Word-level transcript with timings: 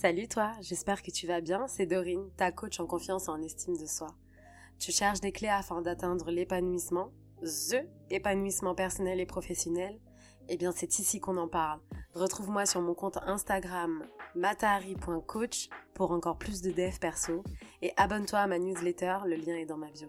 Salut 0.00 0.28
toi, 0.28 0.52
j'espère 0.62 1.02
que 1.02 1.10
tu 1.10 1.26
vas 1.26 1.42
bien, 1.42 1.68
c'est 1.68 1.84
Dorine, 1.84 2.30
ta 2.38 2.50
coach 2.50 2.80
en 2.80 2.86
confiance 2.86 3.26
et 3.26 3.32
en 3.32 3.42
estime 3.42 3.76
de 3.76 3.84
soi. 3.84 4.06
Tu 4.78 4.92
cherches 4.92 5.20
des 5.20 5.30
clés 5.30 5.48
afin 5.48 5.82
d'atteindre 5.82 6.30
l'épanouissement, 6.30 7.12
THE 7.42 7.86
épanouissement 8.08 8.74
personnel 8.74 9.20
et 9.20 9.26
professionnel? 9.26 10.00
Eh 10.48 10.56
bien 10.56 10.72
c'est 10.72 10.98
ici 11.00 11.20
qu'on 11.20 11.36
en 11.36 11.48
parle. 11.48 11.80
Retrouve-moi 12.14 12.64
sur 12.64 12.80
mon 12.80 12.94
compte 12.94 13.18
Instagram 13.26 14.02
matari.coach 14.34 15.68
pour 15.92 16.12
encore 16.12 16.38
plus 16.38 16.62
de 16.62 16.70
dev 16.70 16.98
perso 16.98 17.44
et 17.82 17.92
abonne-toi 17.98 18.38
à 18.38 18.46
ma 18.46 18.58
newsletter, 18.58 19.18
le 19.26 19.36
lien 19.36 19.56
est 19.56 19.66
dans 19.66 19.76
ma 19.76 19.90
bio. 19.90 20.08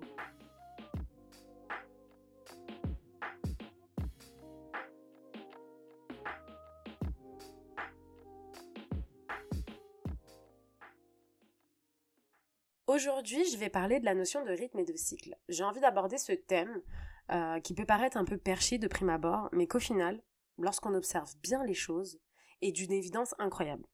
Aujourd'hui, 12.93 13.45
je 13.49 13.55
vais 13.55 13.69
parler 13.69 14.01
de 14.01 14.05
la 14.05 14.13
notion 14.13 14.43
de 14.43 14.51
rythme 14.51 14.79
et 14.79 14.83
de 14.83 14.97
cycle. 14.97 15.37
J'ai 15.47 15.63
envie 15.63 15.79
d'aborder 15.79 16.17
ce 16.17 16.33
thème 16.33 16.81
euh, 17.31 17.61
qui 17.61 17.73
peut 17.73 17.85
paraître 17.85 18.17
un 18.17 18.25
peu 18.25 18.37
perché 18.37 18.79
de 18.79 18.89
prime 18.89 19.07
abord, 19.07 19.47
mais 19.53 19.65
qu'au 19.65 19.79
final, 19.79 20.21
lorsqu'on 20.57 20.93
observe 20.93 21.33
bien 21.41 21.63
les 21.63 21.73
choses, 21.73 22.19
est 22.61 22.73
d'une 22.73 22.91
évidence 22.91 23.33
incroyable. 23.39 23.85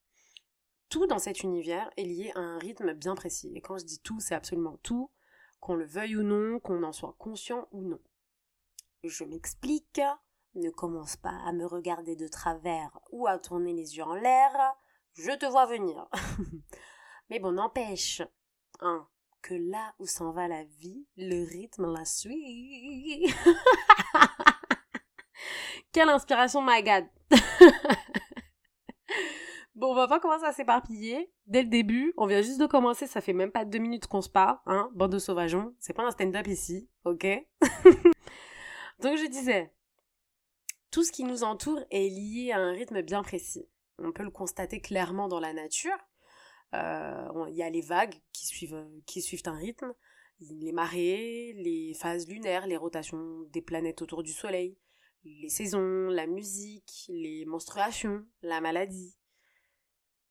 Tout 0.89 1.05
dans 1.05 1.19
cet 1.19 1.43
univers 1.43 1.91
est 1.95 2.05
lié 2.05 2.31
à 2.33 2.39
un 2.39 2.57
rythme 2.57 2.93
bien 2.93 3.13
précis. 3.13 3.51
Et 3.53 3.61
quand 3.61 3.77
je 3.77 3.85
dis 3.85 3.99
tout, 3.99 4.19
c'est 4.19 4.33
absolument 4.33 4.77
tout, 4.81 5.11
qu'on 5.59 5.75
le 5.75 5.85
veuille 5.85 6.15
ou 6.15 6.23
non, 6.23 6.59
qu'on 6.59 6.81
en 6.81 6.91
soit 6.91 7.15
conscient 7.19 7.67
ou 7.71 7.83
non. 7.83 7.99
Je 9.03 9.25
m'explique. 9.25 10.01
Ne 10.55 10.71
commence 10.71 11.17
pas 11.17 11.39
à 11.45 11.53
me 11.53 11.67
regarder 11.67 12.15
de 12.15 12.27
travers 12.27 12.99
ou 13.11 13.27
à 13.27 13.37
tourner 13.37 13.73
les 13.73 13.95
yeux 13.95 14.05
en 14.05 14.15
l'air. 14.15 14.73
Je 15.13 15.37
te 15.37 15.45
vois 15.45 15.67
venir. 15.67 16.07
Mais 17.29 17.37
bon, 17.37 17.51
n'empêche, 17.51 18.23
Hein, 18.79 19.07
que 19.41 19.53
là 19.53 19.93
où 19.99 20.05
s'en 20.05 20.31
va 20.31 20.47
la 20.47 20.63
vie, 20.63 21.05
le 21.17 21.43
rythme 21.43 21.91
la 21.91 22.05
suit. 22.05 23.33
Quelle 25.91 26.09
inspiration, 26.09 26.61
my 26.61 26.83
God. 26.83 27.05
bon, 29.75 29.91
on 29.91 29.95
va 29.95 30.05
voir 30.05 30.19
comment 30.19 30.39
ça 30.39 30.51
s'éparpiller. 30.51 31.31
Dès 31.45 31.63
le 31.63 31.69
début, 31.69 32.13
on 32.17 32.27
vient 32.27 32.41
juste 32.41 32.59
de 32.59 32.65
commencer, 32.65 33.07
ça 33.07 33.21
fait 33.21 33.33
même 33.33 33.51
pas 33.51 33.65
deux 33.65 33.79
minutes 33.79 34.07
qu'on 34.07 34.21
se 34.21 34.29
parle, 34.29 34.57
hein, 34.65 34.89
bande 34.93 35.13
de 35.13 35.19
sauvageons. 35.19 35.73
C'est 35.79 35.93
pas 35.93 36.05
un 36.05 36.11
stand-up 36.11 36.47
ici, 36.47 36.89
ok? 37.05 37.25
Donc 38.99 39.17
je 39.17 39.29
disais, 39.29 39.73
tout 40.91 41.03
ce 41.03 41.11
qui 41.11 41.23
nous 41.23 41.43
entoure 41.43 41.79
est 41.89 42.09
lié 42.09 42.51
à 42.51 42.59
un 42.59 42.71
rythme 42.71 43.01
bien 43.01 43.23
précis. 43.23 43.67
On 43.99 44.11
peut 44.11 44.23
le 44.23 44.31
constater 44.31 44.81
clairement 44.81 45.27
dans 45.27 45.39
la 45.39 45.53
nature, 45.53 45.97
il 46.73 47.55
y 47.55 47.63
a 47.63 47.69
les 47.69 47.81
vagues 47.81 48.15
qui 48.33 48.45
suivent, 48.47 48.85
qui 49.05 49.21
suivent 49.21 49.43
un 49.45 49.57
rythme, 49.57 49.93
les 50.39 50.71
marées, 50.71 51.53
les 51.53 51.93
phases 51.93 52.27
lunaires, 52.27 52.67
les 52.67 52.77
rotations 52.77 53.41
des 53.51 53.61
planètes 53.61 54.01
autour 54.01 54.23
du 54.23 54.31
Soleil, 54.31 54.77
les 55.23 55.49
saisons, 55.49 56.07
la 56.09 56.27
musique, 56.27 57.05
les 57.09 57.45
menstruations, 57.45 58.25
la 58.41 58.61
maladie. 58.61 59.15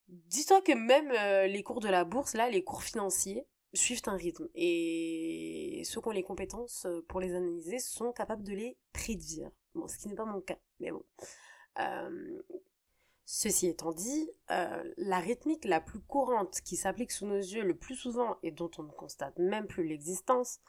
Dis-toi 0.09 0.63
que 0.63 0.73
même 0.73 1.11
euh, 1.11 1.47
les 1.47 1.63
cours 1.63 1.81
de 1.81 1.89
la 1.89 2.05
bourse, 2.05 2.35
là, 2.35 2.49
les 2.49 2.63
cours 2.63 2.83
financiers, 2.83 3.47
suivent 3.75 4.03
un 4.07 4.17
rythme. 4.17 4.49
Et 4.55 5.83
ceux 5.85 6.01
qui 6.01 6.09
ont 6.09 6.13
les 6.13 6.23
compétences 6.23 6.87
euh, 6.87 7.05
pour 7.09 7.21
les 7.21 7.35
analyser 7.35 7.79
sont 7.79 8.13
capables 8.13 8.45
de 8.45 8.55
les 8.55 8.79
prédire. 8.93 9.51
Bon, 9.75 9.87
ce 9.89 9.99
qui 9.99 10.09
n'est 10.09 10.15
pas 10.15 10.25
mon 10.25 10.41
cas, 10.41 10.59
mais 10.81 10.91
bon. 10.91 11.05
Ceci 13.29 13.67
étant 13.67 13.91
dit, 13.91 14.31
euh, 14.53 14.95
la 14.97 15.19
rythmique 15.19 15.65
la 15.65 15.81
plus 15.81 15.99
courante 15.99 16.61
qui 16.61 16.77
s'applique 16.77 17.11
sous 17.11 17.27
nos 17.27 17.37
yeux 17.37 17.65
le 17.65 17.77
plus 17.77 17.97
souvent 17.97 18.37
et 18.45 18.53
dont 18.53 18.71
on 18.79 18.85
ne 18.85 18.93
constate 18.93 19.37
même 19.39 19.67
plus 19.67 19.85
l'existence, 19.85 20.61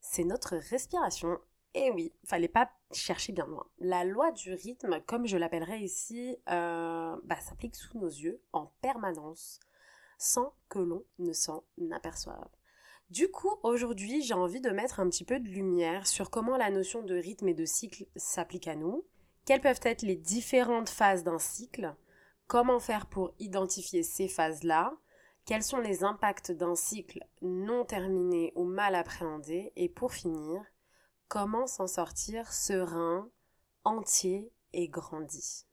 c'est 0.00 0.22
notre 0.22 0.56
respiration. 0.56 1.40
Et 1.74 1.90
oui, 1.90 2.12
fallait 2.24 2.46
pas 2.46 2.70
chercher 2.92 3.32
bien 3.32 3.46
loin. 3.46 3.66
La 3.80 4.04
loi 4.04 4.30
du 4.30 4.54
rythme, 4.54 5.00
comme 5.06 5.26
je 5.26 5.36
l'appellerais 5.36 5.80
ici, 5.80 6.36
euh, 6.48 7.16
bah, 7.24 7.40
s'applique 7.40 7.74
sous 7.74 7.98
nos 7.98 8.06
yeux 8.06 8.40
en 8.52 8.66
permanence, 8.80 9.58
sans 10.18 10.54
que 10.68 10.78
l'on 10.78 11.04
ne 11.18 11.32
s'en 11.32 11.64
aperçoive. 11.90 12.48
Du 13.10 13.28
coup, 13.28 13.56
aujourd'hui, 13.64 14.22
j'ai 14.22 14.34
envie 14.34 14.60
de 14.60 14.70
mettre 14.70 15.00
un 15.00 15.08
petit 15.08 15.24
peu 15.24 15.40
de 15.40 15.48
lumière 15.48 16.06
sur 16.06 16.30
comment 16.30 16.56
la 16.56 16.70
notion 16.70 17.02
de 17.02 17.16
rythme 17.16 17.48
et 17.48 17.54
de 17.54 17.64
cycle 17.64 18.06
s'applique 18.14 18.68
à 18.68 18.76
nous, 18.76 19.04
quelles 19.48 19.62
peuvent 19.62 19.80
être 19.84 20.02
les 20.02 20.14
différentes 20.14 20.90
phases 20.90 21.24
d'un 21.24 21.38
cycle 21.38 21.96
Comment 22.48 22.80
faire 22.80 23.06
pour 23.06 23.32
identifier 23.38 24.02
ces 24.02 24.28
phases-là 24.28 24.92
Quels 25.46 25.62
sont 25.62 25.78
les 25.78 26.04
impacts 26.04 26.52
d'un 26.52 26.74
cycle 26.74 27.26
non 27.40 27.86
terminé 27.86 28.52
ou 28.56 28.64
mal 28.64 28.94
appréhendé 28.94 29.72
Et 29.74 29.88
pour 29.88 30.12
finir, 30.12 30.60
comment 31.28 31.66
s'en 31.66 31.86
sortir 31.86 32.52
serein, 32.52 33.30
entier 33.84 34.52
et 34.74 34.86
grandi 34.88 35.64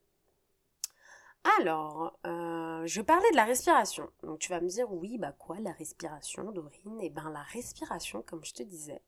alors, 1.60 2.18
euh, 2.26 2.88
je 2.88 3.02
parlais 3.02 3.30
de 3.30 3.36
la 3.36 3.44
respiration. 3.44 4.10
Donc 4.24 4.40
tu 4.40 4.50
vas 4.50 4.62
me 4.62 4.68
dire, 4.68 4.92
oui, 4.92 5.20
bah 5.20 5.32
quoi, 5.32 5.60
la 5.60 5.74
respiration, 5.74 6.52
Dorine? 6.52 6.98
Eh 7.02 7.12
ben 7.12 7.30
la 7.30 7.44
respiration, 7.44 8.24
comme 8.24 8.44
je 8.44 8.56
te 8.56 8.64
disais, 8.64 9.04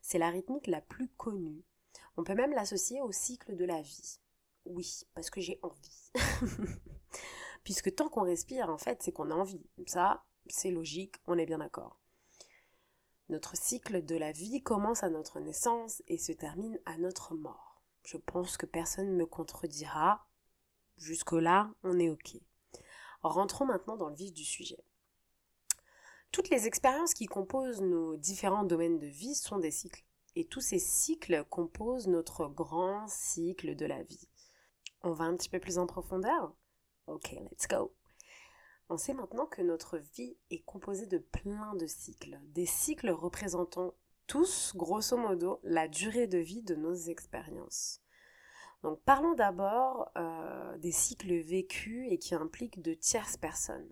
c'est 0.00 0.16
la 0.16 0.30
rythmique 0.30 0.68
la 0.68 0.80
plus 0.80 1.08
connue 1.18 1.62
on 2.16 2.24
peut 2.24 2.34
même 2.34 2.52
l'associer 2.52 3.00
au 3.00 3.12
cycle 3.12 3.56
de 3.56 3.64
la 3.64 3.80
vie. 3.80 4.18
Oui, 4.64 5.02
parce 5.14 5.30
que 5.30 5.40
j'ai 5.40 5.58
envie. 5.62 6.10
Puisque 7.64 7.94
tant 7.94 8.08
qu'on 8.08 8.22
respire, 8.22 8.68
en 8.68 8.78
fait, 8.78 9.02
c'est 9.02 9.12
qu'on 9.12 9.30
a 9.30 9.34
envie. 9.34 9.64
Ça, 9.86 10.24
c'est 10.48 10.70
logique, 10.70 11.16
on 11.26 11.38
est 11.38 11.46
bien 11.46 11.58
d'accord. 11.58 11.98
Notre 13.28 13.56
cycle 13.56 14.04
de 14.04 14.16
la 14.16 14.32
vie 14.32 14.62
commence 14.62 15.02
à 15.02 15.10
notre 15.10 15.40
naissance 15.40 16.02
et 16.06 16.18
se 16.18 16.32
termine 16.32 16.78
à 16.84 16.98
notre 16.98 17.34
mort. 17.34 17.82
Je 18.04 18.16
pense 18.16 18.56
que 18.56 18.66
personne 18.66 19.10
ne 19.10 19.16
me 19.16 19.26
contredira. 19.26 20.26
Jusque-là, 20.96 21.70
on 21.82 21.98
est 21.98 22.10
OK. 22.10 22.36
Rentrons 23.22 23.64
maintenant 23.64 23.96
dans 23.96 24.08
le 24.08 24.16
vif 24.16 24.32
du 24.32 24.44
sujet. 24.44 24.84
Toutes 26.32 26.50
les 26.50 26.66
expériences 26.66 27.14
qui 27.14 27.26
composent 27.26 27.80
nos 27.80 28.16
différents 28.16 28.64
domaines 28.64 28.98
de 28.98 29.06
vie 29.06 29.34
sont 29.34 29.58
des 29.58 29.70
cycles. 29.70 30.04
Et 30.34 30.46
tous 30.46 30.60
ces 30.60 30.78
cycles 30.78 31.44
composent 31.50 32.08
notre 32.08 32.46
grand 32.48 33.06
cycle 33.08 33.76
de 33.76 33.86
la 33.86 34.02
vie. 34.02 34.28
On 35.02 35.12
va 35.12 35.24
un 35.24 35.36
petit 35.36 35.48
peu 35.48 35.60
plus 35.60 35.78
en 35.78 35.86
profondeur? 35.86 36.54
Ok, 37.06 37.32
let's 37.32 37.68
go. 37.68 37.92
On 38.88 38.96
sait 38.96 39.14
maintenant 39.14 39.46
que 39.46 39.62
notre 39.62 39.98
vie 39.98 40.36
est 40.50 40.62
composée 40.64 41.06
de 41.06 41.18
plein 41.18 41.74
de 41.74 41.86
cycles, 41.86 42.38
des 42.46 42.66
cycles 42.66 43.10
représentant 43.10 43.94
tous, 44.26 44.72
grosso 44.76 45.16
modo, 45.16 45.60
la 45.62 45.88
durée 45.88 46.26
de 46.26 46.38
vie 46.38 46.62
de 46.62 46.74
nos 46.74 46.94
expériences. 46.94 48.00
Donc 48.82 49.00
parlons 49.02 49.34
d'abord 49.34 50.10
euh, 50.16 50.76
des 50.78 50.92
cycles 50.92 51.34
vécus 51.40 52.06
et 52.10 52.18
qui 52.18 52.34
impliquent 52.34 52.82
de 52.82 52.94
tierces 52.94 53.36
personnes. 53.36 53.90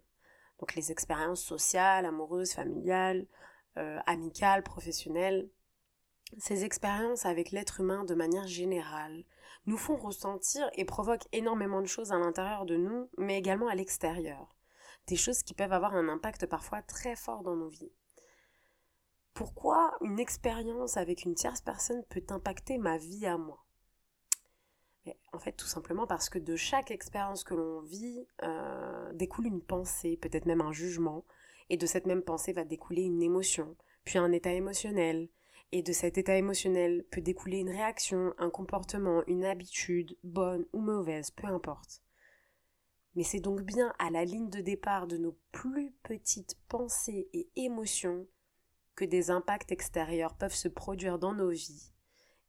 Donc 0.58 0.74
les 0.74 0.92
expériences 0.92 1.42
sociales, 1.42 2.04
amoureuses, 2.04 2.52
familiales, 2.52 3.26
euh, 3.78 3.98
amicales, 4.06 4.62
professionnelles, 4.62 5.48
ces 6.38 6.64
expériences 6.64 7.26
avec 7.26 7.50
l'être 7.50 7.80
humain 7.80 8.04
de 8.04 8.14
manière 8.14 8.46
générale 8.46 9.24
nous 9.66 9.76
font 9.76 9.96
ressentir 9.96 10.70
et 10.74 10.84
provoquent 10.84 11.28
énormément 11.32 11.80
de 11.80 11.86
choses 11.86 12.12
à 12.12 12.18
l'intérieur 12.18 12.66
de 12.66 12.76
nous, 12.76 13.08
mais 13.18 13.38
également 13.38 13.68
à 13.68 13.74
l'extérieur. 13.74 14.56
Des 15.06 15.16
choses 15.16 15.42
qui 15.42 15.54
peuvent 15.54 15.72
avoir 15.72 15.94
un 15.94 16.08
impact 16.08 16.46
parfois 16.46 16.82
très 16.82 17.16
fort 17.16 17.42
dans 17.42 17.56
nos 17.56 17.68
vies. 17.68 17.92
Pourquoi 19.34 19.96
une 20.02 20.18
expérience 20.18 20.96
avec 20.96 21.24
une 21.24 21.34
tierce 21.34 21.60
personne 21.60 22.04
peut 22.08 22.22
impacter 22.30 22.78
ma 22.78 22.96
vie 22.96 23.26
à 23.26 23.36
moi? 23.36 23.64
En 25.32 25.38
fait, 25.38 25.52
tout 25.52 25.66
simplement 25.66 26.06
parce 26.06 26.28
que 26.28 26.38
de 26.38 26.56
chaque 26.56 26.90
expérience 26.90 27.42
que 27.42 27.54
l'on 27.54 27.80
vit 27.80 28.26
euh, 28.42 29.12
découle 29.14 29.46
une 29.46 29.62
pensée, 29.62 30.16
peut-être 30.16 30.46
même 30.46 30.60
un 30.60 30.72
jugement, 30.72 31.24
et 31.70 31.76
de 31.76 31.86
cette 31.86 32.06
même 32.06 32.22
pensée 32.22 32.52
va 32.52 32.64
découler 32.64 33.02
une 33.02 33.22
émotion, 33.22 33.76
puis 34.04 34.18
un 34.18 34.30
état 34.32 34.52
émotionnel, 34.52 35.28
et 35.72 35.82
de 35.82 35.92
cet 35.92 36.18
état 36.18 36.36
émotionnel 36.36 37.04
peut 37.10 37.20
découler 37.20 37.58
une 37.58 37.70
réaction, 37.70 38.34
un 38.38 38.50
comportement, 38.50 39.22
une 39.26 39.44
habitude, 39.44 40.16
bonne 40.24 40.66
ou 40.72 40.80
mauvaise, 40.80 41.30
peu 41.30 41.46
importe. 41.46 42.02
Mais 43.14 43.22
c'est 43.22 43.40
donc 43.40 43.62
bien 43.62 43.92
à 43.98 44.10
la 44.10 44.24
ligne 44.24 44.50
de 44.50 44.60
départ 44.60 45.06
de 45.06 45.16
nos 45.16 45.36
plus 45.52 45.92
petites 46.02 46.56
pensées 46.68 47.28
et 47.32 47.48
émotions 47.56 48.26
que 48.94 49.04
des 49.04 49.30
impacts 49.30 49.72
extérieurs 49.72 50.34
peuvent 50.34 50.54
se 50.54 50.68
produire 50.68 51.18
dans 51.18 51.34
nos 51.34 51.50
vies 51.50 51.92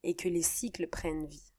et 0.04 0.16
que 0.16 0.28
les 0.28 0.42
cycles 0.42 0.88
prennent 0.88 1.26
vie. 1.26 1.54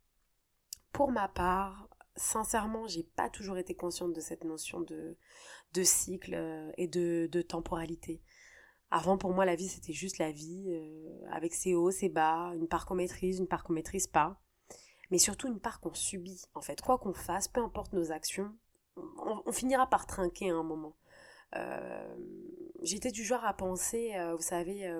Pour 0.93 1.11
ma 1.11 1.29
part, 1.29 1.89
sincèrement, 2.17 2.87
j'ai 2.87 3.05
pas 3.05 3.31
toujours 3.31 3.57
été 3.57 3.75
consciente 3.75 4.13
de 4.13 4.21
cette 4.21 4.45
notion 4.45 4.81
de, 4.81 5.17
cycle 5.83 6.35
euh, 6.35 6.71
et 6.77 6.89
de 6.89 7.43
temporalité. 7.43 8.21
Avant, 8.95 9.17
pour 9.17 9.33
moi, 9.33 9.47
la 9.47 9.57
vie, 9.57 9.69
c'était 9.69 9.95
juste 9.95 10.19
la 10.19 10.31
vie, 10.31 10.67
euh, 10.69 11.27
avec 11.31 11.55
ses 11.55 11.75
hauts, 11.75 11.91
ses 11.91 12.11
bas, 12.11 12.53
une 12.55 12.69
part 12.69 12.85
qu'on 12.85 12.95
maîtrise, 12.95 13.39
une 13.39 13.47
part 13.47 13.65
qu'on 13.65 13.73
maîtrise 13.73 14.07
pas. 14.07 14.39
Mais 15.11 15.17
surtout 15.17 15.49
une 15.49 15.61
part 15.61 15.81
qu'on 15.81 15.95
subit, 15.95 16.43
en 16.53 16.61
fait. 16.61 16.83
Quoi 16.83 16.99
qu'on 16.99 17.15
fasse, 17.15 17.49
peu 17.49 17.63
importe 17.63 17.95
nos 17.95 18.13
actions, 18.13 18.55
on, 18.97 19.51
finira 19.51 19.89
par 19.89 20.07
trinquer 20.07 20.51
à 20.51 20.57
un 20.57 20.63
moment. 20.63 20.95
j'étais 22.83 23.13
du 23.13 23.25
genre 23.25 23.45
à 23.47 23.55
penser, 23.55 24.13
vous 24.37 24.43
savez, 24.43 24.91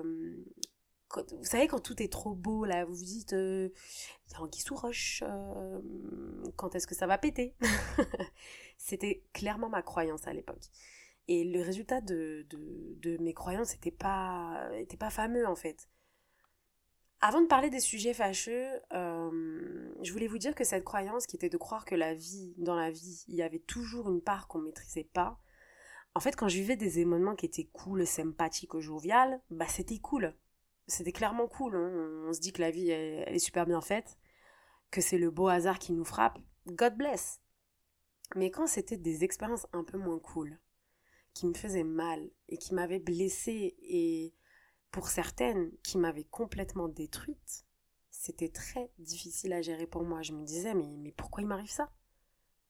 vous 1.15 1.43
savez, 1.43 1.67
quand 1.67 1.79
tout 1.79 2.01
est 2.01 2.11
trop 2.11 2.33
beau, 2.33 2.65
là, 2.65 2.85
vous 2.85 2.95
vous 2.95 3.05
dites, 3.05 3.33
il 3.33 3.71
y 4.31 4.35
a 4.35 4.41
Anguille 4.41 4.61
sous 4.61 4.75
roche, 4.75 5.23
quand 6.55 6.73
est-ce 6.73 6.87
que 6.87 6.95
ça 6.95 7.05
va 7.05 7.19
péter? 7.19 7.55
C'était 8.77 9.23
clairement 9.33 9.69
ma 9.69 9.83
croyance 9.83 10.27
à 10.27 10.33
l'époque. 10.33 10.71
Et 11.27 11.43
le 11.43 11.61
résultat 11.61 12.01
de, 12.01 12.45
de, 12.49 13.17
mes 13.17 13.33
croyances 13.33 13.73
n'était 13.73 13.91
pas, 13.91 14.69
pas 14.99 15.09
fameux, 15.09 15.47
en 15.47 15.55
fait. 15.55 15.89
Avant 17.21 17.41
de 17.41 17.47
parler 17.47 17.69
des 17.69 17.79
sujets 17.79 18.13
fâcheux, 18.13 18.67
je 18.91 20.11
voulais 20.11 20.27
vous 20.27 20.37
dire 20.37 20.55
que 20.55 20.65
cette 20.65 20.83
croyance 20.83 21.25
qui 21.25 21.37
était 21.37 21.49
de 21.49 21.57
croire 21.57 21.85
que 21.85 21.95
la 21.95 22.13
vie, 22.13 22.53
dans 22.57 22.75
la 22.75 22.91
vie, 22.91 23.23
il 23.27 23.35
y 23.35 23.41
avait 23.41 23.59
toujours 23.59 24.09
une 24.11 24.21
part 24.21 24.47
qu'on 24.47 24.59
maîtrisait 24.59 25.09
pas, 25.13 25.39
en 26.15 26.19
fait, 26.19 26.35
quand 26.35 26.49
je 26.49 26.57
vivais 26.57 26.75
des 26.75 26.99
événements 26.99 27.35
qui 27.35 27.45
étaient 27.45 27.69
cool, 27.71 28.05
sympathiques, 28.05 28.77
joviales, 28.77 29.41
bah 29.49 29.67
c'était 29.67 29.97
cool 29.97 30.35
c'était 30.87 31.11
clairement 31.11 31.47
cool. 31.47 31.75
Hein. 31.75 32.25
On 32.27 32.33
se 32.33 32.39
dit 32.39 32.53
que 32.53 32.61
la 32.61 32.71
vie, 32.71 32.89
elle, 32.89 33.35
est 33.35 33.39
super 33.39 33.65
bien 33.65 33.81
faite, 33.81 34.17
que 34.91 35.01
c'est 35.01 35.17
le 35.17 35.31
beau 35.31 35.47
hasard 35.47 35.79
qui 35.79 35.93
nous 35.93 36.05
frappe. 36.05 36.39
God 36.67 36.95
bless. 36.95 37.41
Mais 38.35 38.51
quand 38.51 38.67
c'était 38.67 38.97
des 38.97 39.23
expériences 39.23 39.67
un 39.73 39.83
peu 39.83 39.97
moins 39.97 40.19
cool, 40.19 40.59
qui 41.33 41.47
me 41.47 41.53
faisaient 41.53 41.83
mal 41.83 42.29
et 42.49 42.57
qui 42.57 42.73
m'avaient 42.73 42.99
blessée 42.99 43.75
et 43.81 44.33
pour 44.91 45.07
certaines 45.07 45.71
qui 45.83 45.97
m'avaient 45.97 46.23
complètement 46.25 46.87
détruite, 46.87 47.65
c'était 48.11 48.49
très 48.49 48.91
difficile 48.99 49.53
à 49.53 49.61
gérer 49.61 49.87
pour 49.87 50.03
moi. 50.03 50.21
Je 50.21 50.33
me 50.33 50.45
disais, 50.45 50.73
mais, 50.73 50.95
mais 50.97 51.11
pourquoi 51.11 51.41
il 51.41 51.47
m'arrive 51.47 51.71
ça? 51.71 51.91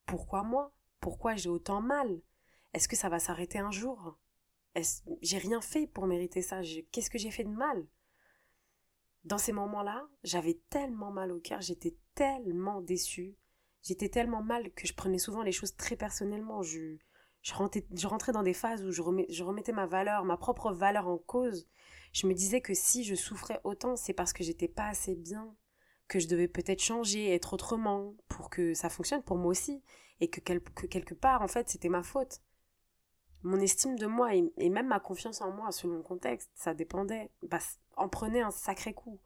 Pourquoi 0.05 0.43
moi? 0.43 0.73
Pourquoi 0.99 1.35
j'ai 1.35 1.49
autant 1.49 1.81
mal? 1.81 2.21
Est-ce 2.73 2.87
que 2.87 2.95
ça 2.95 3.09
va 3.09 3.19
s'arrêter 3.19 3.59
un 3.59 3.71
jour? 3.71 4.17
J'ai 5.21 5.37
rien 5.37 5.61
fait 5.61 5.85
pour 5.85 6.07
mériter 6.07 6.41
ça? 6.41 6.61
Qu'est-ce 6.91 7.09
que 7.09 7.17
j'ai 7.17 7.29
fait 7.29 7.43
de 7.43 7.49
mal? 7.49 7.85
Dans 9.25 9.37
ces 9.37 9.51
moments-là, 9.51 10.07
j'avais 10.23 10.59
tellement 10.69 11.11
mal 11.11 11.31
au 11.31 11.39
cœur, 11.39 11.61
j'étais 11.61 11.95
tellement 12.15 12.81
déçue, 12.81 13.37
j'étais 13.81 14.09
tellement 14.09 14.43
mal 14.43 14.71
que 14.71 14.87
je 14.87 14.93
prenais 14.93 15.19
souvent 15.19 15.43
les 15.43 15.51
choses 15.51 15.75
très 15.75 15.95
personnellement. 15.95 16.61
Je, 17.43 17.53
rentrais, 18.07 18.31
dans 18.31 18.41
des 18.41 18.53
phases 18.53 18.83
où 18.83 18.91
je, 18.91 19.01
remettais 19.01 19.73
ma 19.73 19.85
valeur, 19.85 20.23
ma 20.23 20.37
propre 20.37 20.71
valeur 20.71 21.07
en 21.07 21.17
cause. 21.17 21.67
Je 22.13 22.25
me 22.25 22.33
disais 22.33 22.61
que 22.61 22.73
si 22.73 23.03
je 23.03 23.15
souffrais 23.15 23.59
autant, 23.63 23.95
c'est 23.97 24.13
parce 24.13 24.33
que 24.33 24.43
j'étais 24.43 24.69
pas 24.69 24.87
assez 24.87 25.13
bien, 25.13 25.53
que 26.07 26.19
je 26.19 26.27
devais 26.27 26.47
peut-être 26.47 26.81
changer, 26.81 27.33
être 27.33 27.53
autrement, 27.53 28.15
pour 28.29 28.49
que 28.49 28.73
ça 28.73 28.89
fonctionne 28.89 29.23
pour 29.23 29.37
moi 29.37 29.51
aussi, 29.51 29.83
et 30.21 30.29
que, 30.29 30.39
quelque 30.39 31.13
part, 31.13 31.41
en 31.41 31.47
fait, 31.49 31.69
c'était 31.69 31.89
ma 31.89 32.01
faute. 32.01 32.41
Mon 33.41 33.59
estime 33.59 33.97
de 33.97 34.05
moi 34.05 34.33
et, 34.35 34.69
même 34.69 34.87
ma 34.87 35.01
confiance 35.01 35.41
en 35.41 35.51
moi, 35.51 35.73
selon 35.73 35.97
le 35.97 36.03
contexte, 36.03 36.49
ça 36.55 36.73
dépendait. 36.73 37.29
Bah, 37.41 37.59
en 37.97 38.07
prenait 38.07 38.41
un 38.41 38.51
sacré 38.51 38.93
coup. 38.93 39.19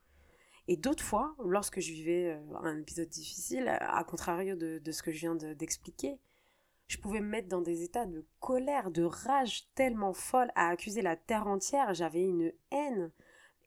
Et 0.67 0.75
d'autres 0.75 1.03
fois, 1.03 1.35
lorsque 1.45 1.79
je 1.79 1.91
vivais 1.91 2.33
euh, 2.33 2.57
un 2.63 2.79
épisode 2.79 3.09
difficile, 3.09 3.67
à 3.67 4.03
contrario 4.03 4.55
de, 4.55 4.91
ce 4.91 5.03
que 5.03 5.11
je 5.11 5.19
viens 5.19 5.35
d'expliquer, 5.35 6.19
je 6.87 6.97
pouvais 6.97 7.19
me 7.19 7.27
mettre 7.27 7.47
dans 7.49 7.61
des 7.61 7.83
états 7.83 8.05
de 8.05 8.25
colère, 8.39 8.91
de 8.91 9.03
rage 9.03 9.69
tellement 9.75 10.13
folle 10.13 10.51
à 10.55 10.69
accuser 10.69 11.01
la 11.01 11.15
terre 11.15 11.47
entière. 11.47 11.93
J'avais 11.93 12.23
une 12.23 12.53
haine. 12.71 13.11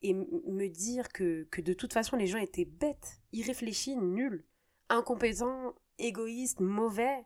Et 0.03 0.15
me 0.15 0.67
dire 0.67 1.09
que, 1.09 1.43
que 1.51 1.61
de 1.61 1.73
toute 1.73 1.93
façon 1.93 2.15
les 2.17 2.25
gens 2.25 2.39
étaient 2.39 2.65
bêtes, 2.65 3.21
irréfléchis, 3.33 3.95
nuls, 3.95 4.43
incompétents, 4.89 5.75
égoïstes, 5.99 6.59
mauvais. 6.59 7.23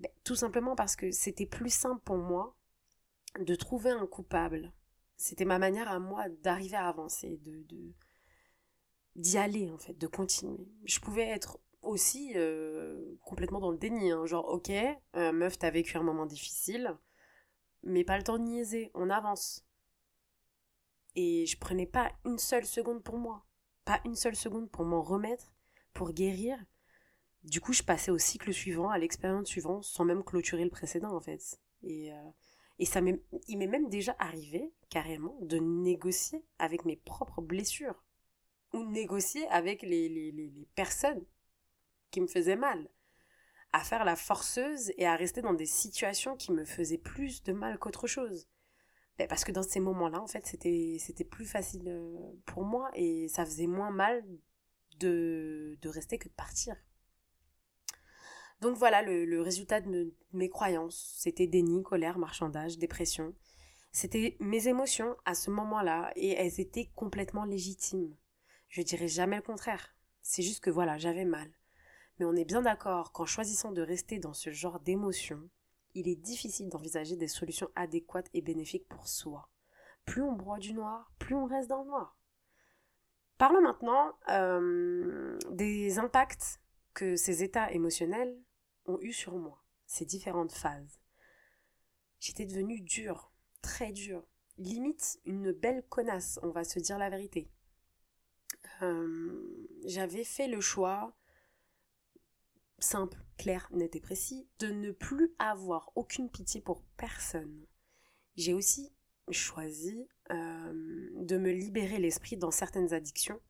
Ben, 0.00 0.10
tout 0.24 0.34
simplement 0.34 0.74
parce 0.74 0.96
que 0.96 1.12
c'était 1.12 1.46
plus 1.46 1.72
simple 1.72 2.02
pour 2.04 2.16
moi 2.16 2.56
de 3.38 3.54
trouver 3.54 3.90
un 3.90 4.04
coupable 4.08 4.72
c'était 5.22 5.44
ma 5.44 5.58
manière 5.58 5.88
à 5.88 6.00
moi 6.00 6.28
d'arriver 6.28 6.76
à 6.76 6.88
avancer, 6.88 7.38
de, 7.44 7.64
d'y 9.14 9.38
aller 9.38 9.70
en 9.70 9.78
fait, 9.78 9.94
de 9.94 10.06
continuer. 10.08 10.68
Je 10.84 10.98
pouvais 10.98 11.28
être 11.28 11.58
aussi 11.82 12.32
euh, 12.36 13.16
complètement 13.24 13.60
dans 13.60 13.70
le 13.70 13.78
déni, 13.78 14.10
hein. 14.10 14.26
genre 14.26 14.48
ok, 14.48 14.70
euh, 14.70 15.32
meuf 15.32 15.58
t'as 15.58 15.70
vécu 15.70 15.96
un 15.96 16.02
moment 16.02 16.26
difficile, 16.26 16.96
mais 17.82 18.04
pas 18.04 18.16
le 18.16 18.24
temps 18.24 18.38
de 18.38 18.44
niaiser, 18.44 18.90
on 18.94 19.10
avance. 19.10 19.66
Et 21.14 21.46
je 21.46 21.58
prenais 21.58 21.86
pas 21.86 22.10
une 22.24 22.38
seule 22.38 22.64
seconde 22.64 23.02
pour 23.02 23.18
moi, 23.18 23.44
pas 23.84 24.00
une 24.04 24.14
seule 24.14 24.36
seconde 24.36 24.70
pour 24.70 24.84
m'en 24.84 25.02
remettre, 25.02 25.52
pour 25.92 26.12
guérir. 26.12 26.56
Du 27.44 27.60
coup, 27.60 27.72
je 27.72 27.82
passais 27.82 28.10
au 28.10 28.18
cycle 28.18 28.52
suivant, 28.52 28.88
à 28.88 28.98
l'expérience 28.98 29.48
suivante, 29.48 29.84
sans 29.84 30.04
même 30.04 30.24
clôturer 30.24 30.64
le 30.64 30.70
précédent 30.70 31.14
en 31.14 31.20
fait. 31.20 31.60
Et 31.82 32.12
euh, 32.12 32.30
et 32.78 32.84
ça 32.84 33.00
il 33.48 33.58
m'est 33.58 33.66
même 33.66 33.88
déjà 33.88 34.16
arrivé, 34.18 34.72
carrément, 34.88 35.36
de 35.42 35.58
négocier 35.58 36.44
avec 36.58 36.84
mes 36.84 36.96
propres 36.96 37.40
blessures. 37.40 38.02
Ou 38.72 38.84
négocier 38.84 39.46
avec 39.48 39.82
les, 39.82 40.08
les, 40.08 40.32
les, 40.32 40.66
personnes 40.74 41.24
qui 42.12 42.20
me 42.20 42.28
faisaient 42.28 42.56
mal. 42.56 42.88
À 43.72 43.80
faire 43.80 44.04
la 44.04 44.14
forceuse 44.14 44.92
et 44.98 45.06
à 45.06 45.16
rester 45.16 45.42
dans 45.42 45.54
des 45.54 45.66
situations 45.66 46.36
qui 46.36 46.52
me 46.52 46.64
faisaient 46.64 46.98
plus 46.98 47.42
de 47.42 47.52
mal 47.52 47.78
qu'autre 47.78 48.06
chose. 48.06 48.46
Ben, 49.18 49.26
parce 49.26 49.44
que 49.44 49.52
dans 49.52 49.62
ces 49.62 49.80
moments-là, 49.80 50.20
en 50.20 50.28
fait, 50.28 50.46
c'était, 50.46 51.24
plus 51.24 51.46
facile 51.46 51.88
euh, 51.88 52.32
pour 52.46 52.64
moi 52.64 52.90
et 52.94 53.28
ça 53.28 53.44
faisait 53.44 53.66
moins 53.66 53.90
mal 53.90 54.24
de, 55.00 55.76
de 55.80 55.88
rester 55.88 56.18
que 56.18 56.28
de 56.28 56.34
partir. 56.34 56.76
Donc 58.62 58.76
voilà 58.76 59.02
le, 59.02 59.42
résultat 59.42 59.80
de 59.80 60.14
mes 60.32 60.48
croyances. 60.48 61.16
C'était 61.18 61.48
déni, 61.48 61.82
colère, 61.82 62.18
marchandage, 62.18 62.78
dépression. 62.78 63.34
C'était 63.90 64.36
mes 64.38 64.68
émotions 64.68 65.16
à 65.24 65.34
ce 65.34 65.50
moment-là 65.50 66.12
et 66.14 66.30
elles 66.30 66.60
étaient 66.60 66.88
complètement 66.94 67.44
légitimes. 67.44 68.16
Je 68.68 68.82
dirais 68.82 69.08
jamais 69.08 69.36
le 69.36 69.42
contraire. 69.42 69.96
C'est 70.22 70.42
juste 70.42 70.60
que 70.60 70.70
voilà, 70.70 70.96
j'avais 70.96 71.24
mal. 71.24 71.50
Mais 72.22 72.28
on 72.28 72.36
est 72.36 72.44
bien 72.44 72.62
d'accord 72.62 73.10
qu'en 73.10 73.26
choisissant 73.26 73.72
de 73.72 73.82
rester 73.82 74.20
dans 74.20 74.32
ce 74.32 74.50
genre 74.50 74.78
d'émotions, 74.78 75.50
il 75.94 76.06
est 76.06 76.14
difficile 76.14 76.68
d'envisager 76.68 77.16
des 77.16 77.26
solutions 77.26 77.68
adéquates 77.74 78.30
et 78.32 78.42
bénéfiques 78.42 78.86
pour 78.86 79.08
soi. 79.08 79.50
Plus 80.04 80.22
on 80.22 80.30
broie 80.30 80.60
du 80.60 80.72
noir, 80.72 81.10
plus 81.18 81.34
on 81.34 81.46
reste 81.46 81.68
dans 81.68 81.82
le 81.82 81.88
noir. 81.88 82.16
Parlons 83.38 83.60
maintenant 83.60 84.12
euh, 84.28 85.36
des 85.50 85.98
impacts 85.98 86.60
que 86.94 87.16
ces 87.16 87.42
états 87.42 87.72
émotionnels 87.72 88.40
ont 88.86 89.00
eu 89.00 89.12
sur 89.12 89.34
moi, 89.34 89.60
ces 89.86 90.04
différentes 90.04 90.52
phases. 90.52 91.00
J'étais 92.20 92.46
devenue 92.46 92.82
dure, 92.82 93.32
très 93.62 93.90
dure, 93.90 94.24
limite 94.58 95.18
une 95.24 95.50
belle 95.50 95.84
connasse, 95.88 96.38
on 96.44 96.50
va 96.50 96.62
se 96.62 96.78
dire 96.78 96.98
la 96.98 97.10
vérité. 97.10 97.50
Euh, 98.82 99.66
j'avais 99.86 100.22
fait 100.22 100.46
le 100.46 100.60
choix 100.60 101.16
simple, 102.82 103.18
clair, 103.38 103.68
net 103.72 103.96
et 103.96 104.00
précis 104.00 104.48
de 104.58 104.68
ne 104.68 104.90
plus 104.90 105.34
avoir 105.38 105.92
aucune 105.94 106.30
pitié 106.30 106.60
pour 106.60 106.82
personne. 106.96 107.66
J'ai 108.36 108.54
aussi 108.54 108.92
choisi 109.30 110.06
euh, 110.30 111.10
de 111.14 111.36
me 111.36 111.50
libérer 111.50 111.98
l'esprit 111.98 112.36
dans 112.36 112.50
certaines 112.50 112.92
addictions 112.92 113.40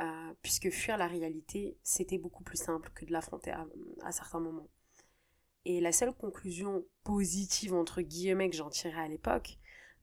euh, 0.00 0.34
puisque 0.42 0.70
fuir 0.70 0.96
la 0.96 1.06
réalité, 1.06 1.78
c'était 1.82 2.18
beaucoup 2.18 2.42
plus 2.42 2.56
simple 2.56 2.90
que 2.94 3.04
de 3.04 3.12
l'affronter 3.12 3.52
à, 3.52 4.12
certains 4.12 4.40
moments. 4.40 4.68
Et 5.64 5.80
la 5.80 5.92
seule 5.92 6.12
conclusion 6.12 6.84
positive, 7.04 7.74
entre 7.74 8.02
guillemets, 8.02 8.50
que 8.50 8.56
j'en 8.56 8.70
tirais 8.70 9.02
à 9.02 9.08
l'époque, 9.08 9.58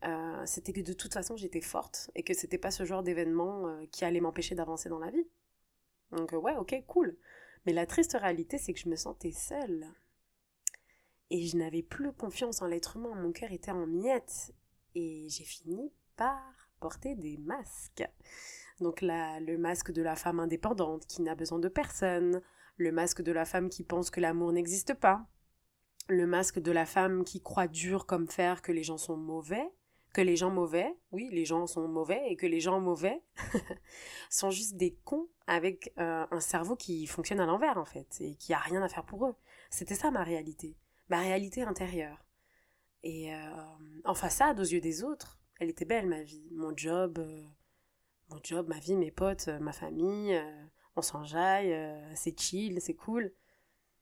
euh, 0.05 0.43
c'était 0.45 0.73
que 0.73 0.81
de 0.81 0.93
toute 0.93 1.13
façon, 1.13 1.35
j'étais 1.35 1.61
forte 1.61 2.09
et 2.15 2.23
que 2.23 2.33
c'était 2.33 2.57
pas 2.57 2.71
ce 2.71 2.85
genre 2.85 3.03
d'événement 3.03 3.85
qui 3.91 4.05
allait 4.05 4.21
m'empêcher 4.21 4.55
d'avancer 4.55 4.89
dans 4.89 4.99
la 4.99 5.11
vie. 5.11 5.27
Donc, 6.11 6.31
ouais, 6.31 6.55
ok, 6.55 6.83
cool. 6.87 7.17
Mais 7.65 7.73
la 7.73 7.85
triste 7.85 8.17
réalité, 8.19 8.57
c'est 8.57 8.73
que 8.73 8.79
je 8.79 8.89
me 8.89 8.95
sentais 8.95 9.31
seule. 9.31 9.85
Et 11.29 11.45
je 11.47 11.57
n'avais 11.57 11.83
plus 11.83 12.11
confiance 12.11 12.61
en 12.61 12.67
l'être 12.67 12.97
humain. 12.97 13.15
Mon 13.15 13.31
cœur 13.31 13.51
était 13.51 13.71
en 13.71 13.87
miettes. 13.87 14.53
Et 14.95 15.27
j'ai 15.29 15.45
fini 15.45 15.91
par 16.15 16.41
porter 16.79 17.15
des 17.15 17.37
masques. 17.37 18.07
Donc 18.79 19.01
le 19.01 19.57
masque 19.57 19.91
de 19.91 20.01
la 20.01 20.15
femme 20.15 20.39
indépendante 20.39 21.05
qui 21.05 21.21
n'a 21.21 21.35
besoin 21.35 21.59
de 21.59 21.69
personne, 21.69 22.41
le 22.77 22.91
masque 22.91 23.21
de 23.21 23.31
la 23.31 23.45
femme 23.45 23.69
qui 23.69 23.83
pense 23.83 24.09
que 24.09 24.19
l'amour 24.19 24.51
n'existe 24.51 24.95
pas, 24.95 25.25
le 26.09 26.25
masque 26.25 26.59
de 26.59 26.71
la 26.71 26.85
femme 26.85 27.23
qui 27.23 27.41
croit 27.41 27.67
dur 27.67 28.07
comme 28.07 28.27
fer 28.27 28.61
que 28.61 28.71
les 28.71 28.83
gens 28.83 28.97
sont 28.97 29.17
mauvais, 29.17 29.71
que 30.13 30.21
les 30.21 30.35
gens 30.35 30.49
mauvais, 30.49 30.93
oui, 31.11 31.29
les 31.31 31.45
gens 31.45 31.67
sont 31.67 31.87
mauvais 31.87 32.21
et 32.29 32.35
que 32.35 32.45
les 32.45 32.59
gens 32.59 32.79
mauvais 32.79 33.21
sont 34.29 34.49
juste 34.49 34.75
des 34.75 34.93
cons 35.05 35.29
avec 35.47 35.93
euh, 35.99 36.25
un 36.29 36.39
cerveau 36.39 36.75
qui 36.75 37.07
fonctionne 37.07 37.39
à 37.39 37.45
l'envers 37.45 37.77
en 37.77 37.85
fait 37.85 38.17
et 38.19 38.35
qui 38.35 38.53
a 38.53 38.57
rien 38.57 38.81
à 38.81 38.89
faire 38.89 39.05
pour 39.05 39.25
eux. 39.25 39.35
C'était 39.69 39.95
ça 39.95 40.11
ma 40.11 40.23
réalité, 40.23 40.75
ma 41.09 41.19
réalité 41.19 41.63
intérieure. 41.63 42.25
Et 43.03 43.33
euh, 43.33 43.37
en 44.03 44.13
façade, 44.13 44.59
aux 44.59 44.63
yeux 44.63 44.81
des 44.81 45.03
autres, 45.03 45.39
elle 45.59 45.69
était 45.69 45.85
belle 45.85 46.07
ma 46.07 46.21
vie, 46.21 46.47
mon 46.51 46.75
job, 46.75 47.19
euh, 47.19 47.43
mon 48.29 48.39
job, 48.43 48.67
ma 48.67 48.79
vie, 48.79 48.95
mes 48.95 49.11
potes, 49.11 49.47
ma 49.47 49.71
famille, 49.73 50.39
on 50.95 51.01
s'enjaille, 51.01 51.75
c'est 52.15 52.39
chill, 52.39 52.79
c'est 52.81 52.93
cool. 52.93 53.33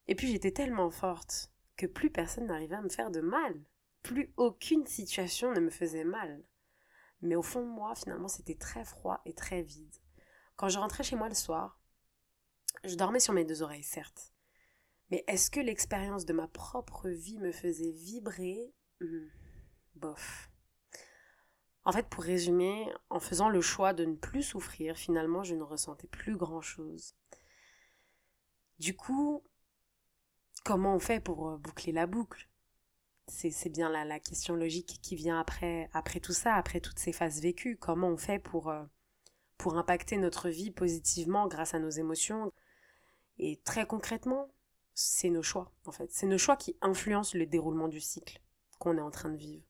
Et 0.08 0.16
puis 0.16 0.28
j'étais 0.28 0.52
tellement 0.52 0.90
forte 0.90 1.52
que 1.78 1.86
plus 1.86 2.10
personne 2.10 2.48
n'arrivait 2.48 2.76
à 2.76 2.82
me 2.82 2.90
faire 2.90 3.12
de 3.12 3.22
mal. 3.22 3.56
Plus 4.04 4.34
aucune 4.36 4.86
situation 4.86 5.54
ne 5.54 5.62
me 5.62 5.70
faisait 5.70 6.04
mal. 6.04 6.44
Mais 7.22 7.36
au 7.36 7.44
fond 7.44 7.62
de 7.62 7.68
moi, 7.72 7.96
finalement, 7.96 8.28
c'était 8.30 8.56
très 8.56 8.86
froid 8.86 9.22
et 9.26 9.34
très 9.34 9.64
vide. 9.64 9.96
Quand 10.58 10.70
je 10.70 10.80
rentrais 10.80 11.04
chez 11.04 11.16
moi 11.18 11.30
le 11.30 11.36
soir, 11.36 11.80
je 12.84 12.96
dormais 12.96 13.22
sur 13.22 13.34
mes 13.34 13.46
deux 13.46 13.62
oreilles, 13.62 13.84
certes. 13.84 14.34
Mais 15.12 15.24
est-ce 15.28 15.52
que 15.52 15.60
l'expérience 15.62 16.26
de 16.26 16.34
ma 16.34 16.48
propre 16.48 17.10
vie 17.10 17.40
me 17.40 17.52
faisait 17.54 17.92
vibrer? 17.92 18.74
Hmm, 19.02 19.28
Bof. 19.96 20.50
En 21.84 21.92
fait, 21.92 22.08
pour 22.08 22.24
résumer, 22.24 22.88
en 23.10 23.20
faisant 23.20 23.50
le 23.50 23.60
choix 23.60 23.92
de 23.94 24.06
ne 24.06 24.16
plus 24.16 24.44
souffrir, 24.44 24.96
finalement, 24.96 25.44
je 25.44 25.56
ne 25.56 25.64
ressentais 25.64 26.08
plus 26.08 26.38
grand-chose. 26.38 27.16
Du 28.80 28.96
coup, 28.96 29.44
comment 30.64 30.96
on 30.96 31.00
fait 31.00 31.20
pour 31.20 31.50
euh, 31.50 31.58
boucler 31.58 31.92
la 31.92 32.08
boucle? 32.08 32.49
C'est 33.30 33.70
bien 33.70 33.90
la, 33.90 34.06
la, 34.06 34.20
question 34.20 34.56
logique 34.56 35.00
qui 35.02 35.16
vient 35.16 35.40
après, 35.40 35.90
après 35.94 36.20
tout 36.20 36.34
ça, 36.34 36.56
après 36.56 36.80
toutes 36.82 37.00
ces 37.00 37.14
phases 37.14 37.42
vécues. 37.42 37.78
Comment 37.78 38.10
on 38.10 38.18
fait 38.18 38.40
pour, 38.40 38.70
euh, 38.70 38.84
pour 39.58 39.78
impacter 39.78 40.18
notre 40.18 40.50
vie 40.50 40.72
positivement 40.72 41.48
grâce 41.48 41.74
à 41.74 41.80
nos 41.80 41.90
émotions? 41.90 42.52
Et 43.38 43.62
très 43.64 43.86
concrètement, 43.86 44.52
c'est 44.94 45.30
nos 45.30 45.44
choix, 45.44 45.72
en 45.86 45.92
fait. 45.92 46.12
C'est 46.12 46.28
nos 46.28 46.38
choix 46.38 46.58
qui 46.58 46.76
influencent 46.82 47.38
le 47.38 47.46
déroulement 47.46 47.88
du 47.88 48.02
cycle 48.02 48.42
qu'on 48.80 48.98
est 48.98 49.02
en 49.02 49.12
train 49.12 49.30
de 49.30 49.38
vivre. 49.38 49.64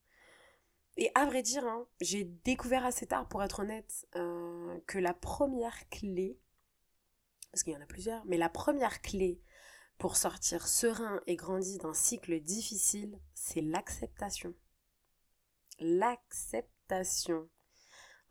Et 0.97 1.11
à 1.15 1.25
vrai 1.25 1.41
dire, 1.43 1.65
hein, 1.65 1.85
j'ai 2.01 2.25
découvert 2.25 2.85
assez 2.85 3.05
tard, 3.05 3.27
pour 3.27 3.43
être 3.43 3.61
honnête, 3.61 4.07
euh, 4.15 4.79
que 4.87 4.97
la 4.97 5.13
première 5.13 5.87
clé, 5.89 6.37
parce 7.51 7.63
qu'il 7.63 7.73
y 7.73 7.77
en 7.77 7.81
a 7.81 7.85
plusieurs, 7.85 8.25
mais 8.25 8.37
la 8.37 8.49
première 8.49 9.01
clé 9.01 9.39
pour 9.99 10.15
sortir 10.15 10.67
serein 10.67 11.21
et 11.27 11.35
grandi 11.35 11.77
d'un 11.77 11.93
cycle 11.93 12.39
difficile, 12.39 13.19
c'est 13.33 13.61
l'acceptation. 13.61 14.55
L'acceptation. 15.79 17.49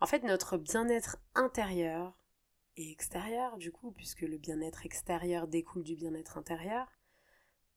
En 0.01 0.07
fait, 0.07 0.23
notre 0.23 0.57
bien-être 0.57 1.17
intérieur 1.35 2.17
et 2.75 2.91
extérieur, 2.91 3.57
du 3.57 3.71
coup, 3.71 3.91
puisque 3.91 4.21
le 4.21 4.37
bien-être 4.37 4.85
extérieur 4.85 5.47
découle 5.47 5.83
du 5.83 5.95
bien-être 5.95 6.39
intérieur, 6.39 6.87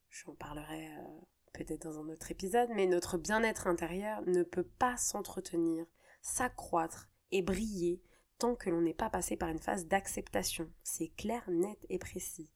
j'en 0.09 0.35
parlerai 0.35 0.89
euh, 0.97 1.21
peut-être 1.53 1.83
dans 1.83 2.01
un 2.01 2.09
autre 2.09 2.31
épisode, 2.31 2.71
mais 2.75 2.87
notre 2.87 3.19
bien-être 3.19 3.67
intérieur 3.67 4.23
ne 4.27 4.43
peut 4.43 4.67
pas 4.79 4.97
s'entretenir, 4.97 5.85
s'accroître 6.23 7.11
et 7.31 7.43
briller 7.43 8.03
tant 8.39 8.55
que 8.55 8.71
l'on 8.71 8.81
n'est 8.81 8.95
pas 8.95 9.11
passé 9.11 9.37
par 9.37 9.51
une 9.51 9.59
phase 9.59 9.87
d'acceptation. 9.87 10.73
C'est 10.83 11.09
clair, 11.09 11.45
net 11.49 11.79
et 11.91 11.99
précis. 11.99 12.51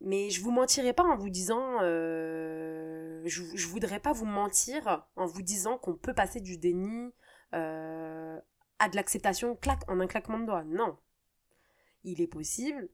Mais 0.00 0.30
je 0.30 0.40
vous 0.40 0.50
mentirai 0.50 0.92
pas 0.92 1.04
en 1.04 1.16
vous 1.16 1.28
disant, 1.28 1.78
euh, 1.82 3.20
je, 3.26 3.66
voudrais 3.66 4.00
pas 4.00 4.12
vous 4.12 4.24
mentir 4.24 5.06
en 5.16 5.26
vous 5.26 5.42
disant 5.42 5.76
qu'on 5.76 5.94
peut 5.94 6.14
passer 6.14 6.40
du 6.40 6.56
déni 6.56 7.12
euh, 7.54 8.40
à 8.78 8.88
de 8.88 8.96
l'acceptation 8.96 9.58
en 9.88 10.00
un 10.00 10.06
claquement 10.06 10.38
de 10.38 10.46
doigts. 10.46 10.64
Non. 10.64 10.96
Il 12.04 12.22
est 12.22 12.26
possible 12.26 12.88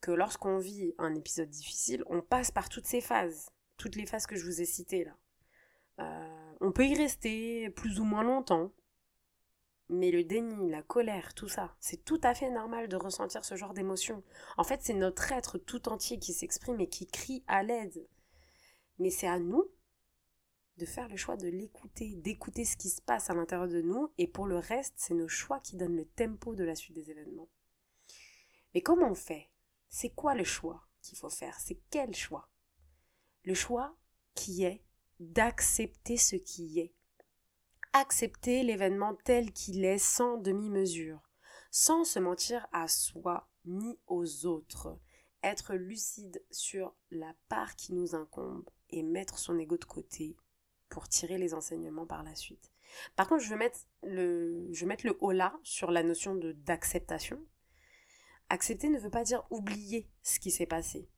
que 0.00 0.12
lorsqu'on 0.12 0.58
vit 0.58 0.94
un 0.98 1.14
épisode 1.14 1.48
difficile, 1.48 2.04
on 2.08 2.20
passe 2.20 2.52
par 2.52 2.68
toutes 2.68 2.86
ces 2.86 3.00
phases, 3.00 3.50
toutes 3.76 3.96
les 3.96 4.06
phases 4.06 4.26
que 4.26 4.36
je 4.36 4.44
vous 4.44 4.60
ai 4.60 4.66
citées 4.66 5.04
là. 5.04 5.16
Euh, 6.00 6.52
on 6.60 6.72
peut 6.72 6.86
y 6.86 6.94
rester 6.94 7.70
plus 7.70 8.00
ou 8.00 8.04
moins 8.04 8.22
longtemps, 8.22 8.72
mais 9.94 10.10
le 10.10 10.24
déni, 10.24 10.70
la 10.70 10.82
colère, 10.82 11.34
tout 11.34 11.48
ça, 11.48 11.76
c'est 11.80 12.04
tout 12.04 12.20
à 12.22 12.34
fait 12.34 12.50
normal 12.50 12.88
de 12.88 12.96
ressentir 12.96 13.44
ce 13.44 13.56
genre 13.56 13.74
d'émotion. 13.74 14.22
En 14.56 14.64
fait, 14.64 14.80
c'est 14.82 14.94
notre 14.94 15.32
être 15.32 15.58
tout 15.58 15.88
entier 15.88 16.18
qui 16.18 16.32
s'exprime 16.32 16.80
et 16.80 16.88
qui 16.88 17.06
crie 17.06 17.44
à 17.46 17.62
l'aide. 17.62 18.06
Mais 18.98 19.10
c'est 19.10 19.26
à 19.26 19.38
nous 19.38 19.70
de 20.76 20.86
faire 20.86 21.08
le 21.08 21.16
choix 21.16 21.36
de 21.36 21.48
l'écouter, 21.48 22.14
d'écouter 22.16 22.64
ce 22.64 22.76
qui 22.76 22.90
se 22.90 23.00
passe 23.00 23.30
à 23.30 23.34
l'intérieur 23.34 23.68
de 23.68 23.80
nous, 23.80 24.12
et 24.18 24.26
pour 24.26 24.46
le 24.46 24.58
reste, 24.58 24.94
c'est 24.96 25.14
nos 25.14 25.28
choix 25.28 25.60
qui 25.60 25.76
donnent 25.76 25.96
le 25.96 26.06
tempo 26.06 26.54
de 26.54 26.64
la 26.64 26.74
suite 26.74 26.96
des 26.96 27.10
événements. 27.10 27.48
Mais 28.74 28.80
comment 28.80 29.10
on 29.10 29.14
fait? 29.14 29.50
C'est 29.88 30.10
quoi 30.10 30.34
le 30.34 30.44
choix 30.44 30.88
qu'il 31.00 31.16
faut 31.16 31.30
faire? 31.30 31.58
C'est 31.60 31.78
quel 31.90 32.14
choix? 32.14 32.48
Le 33.44 33.54
choix 33.54 33.96
qui 34.34 34.64
est 34.64 34.82
d'accepter 35.20 36.16
ce 36.16 36.34
qui 36.34 36.80
est 36.80 36.92
accepter 37.94 38.64
l'événement 38.64 39.14
tel 39.24 39.52
qu'il 39.52 39.84
est 39.84 39.98
sans 39.98 40.36
demi-mesure, 40.36 41.30
sans 41.70 42.04
se 42.04 42.18
mentir 42.18 42.66
à 42.72 42.88
soi 42.88 43.48
ni 43.64 43.98
aux 44.08 44.46
autres, 44.46 44.98
être 45.44 45.74
lucide 45.74 46.44
sur 46.50 46.96
la 47.12 47.32
part 47.48 47.76
qui 47.76 47.94
nous 47.94 48.16
incombe 48.16 48.68
et 48.90 49.04
mettre 49.04 49.38
son 49.38 49.58
ego 49.60 49.78
de 49.78 49.84
côté 49.84 50.36
pour 50.88 51.08
tirer 51.08 51.38
les 51.38 51.54
enseignements 51.54 52.06
par 52.06 52.24
la 52.24 52.34
suite. 52.34 52.72
Par 53.14 53.28
contre, 53.28 53.44
je 53.44 53.50
vais 53.50 53.56
mettre 53.56 53.78
le, 54.02 54.68
je 54.72 54.86
mettre 54.86 55.06
le 55.06 55.16
haut 55.20 55.32
là 55.32 55.56
sur 55.62 55.92
la 55.92 56.02
notion 56.02 56.34
d'acceptation. 56.34 57.40
Accepter 58.48 58.88
ne 58.88 58.98
veut 58.98 59.10
pas 59.10 59.24
dire 59.24 59.44
oublier 59.50 60.10
ce 60.22 60.40
qui 60.40 60.50
s'est 60.50 60.66
passé. 60.66 61.08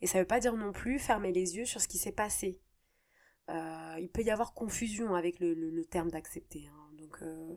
Et 0.00 0.06
ça 0.06 0.16
ne 0.16 0.22
veut 0.22 0.28
pas 0.28 0.40
dire 0.40 0.56
non 0.56 0.72
plus 0.72 0.98
fermer 0.98 1.30
les 1.30 1.56
yeux 1.56 1.66
sur 1.66 1.80
ce 1.80 1.88
qui 1.88 1.98
s'est 1.98 2.10
passé. 2.10 2.58
Euh, 3.92 4.00
il 4.00 4.08
peut 4.08 4.22
y 4.22 4.30
avoir 4.30 4.54
confusion 4.54 5.14
avec 5.14 5.40
le, 5.40 5.84
terme 5.84 6.10
d'accepter. 6.10 6.66
Hein. 6.68 6.90
Donc 6.98 7.18
euh, 7.22 7.56